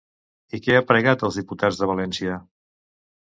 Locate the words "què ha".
0.67-0.85